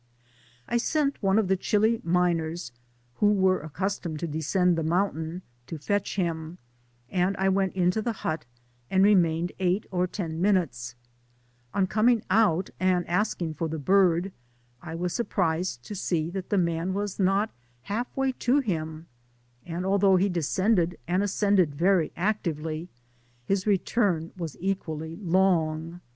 [0.67, 2.71] I sent one of the Chili miners,
[3.17, 6.57] who were accus tomed to descend the mountain, to fetch him,
[7.11, 8.45] and I went into the hut,
[8.89, 10.41] and remained eight or ten Digitized byGoogk GOLD MINfi OF CAREN.
[10.41, 10.95] S13 minutes.
[11.75, 14.31] On coming out, and asking for the bird,
[14.81, 17.51] I was surprised to see that the man was not
[17.83, 19.05] half way to him;
[19.67, 22.89] and although he descended and ascended very actively,
[23.45, 26.01] his return was equally long.